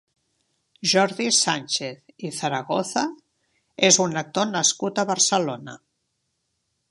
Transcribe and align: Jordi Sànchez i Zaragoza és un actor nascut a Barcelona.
Jordi 0.93 1.27
Sànchez 1.39 2.23
i 2.29 2.31
Zaragoza 2.37 3.05
és 3.91 4.01
un 4.07 4.21
actor 4.23 4.49
nascut 4.57 5.03
a 5.03 5.09
Barcelona. 5.11 5.77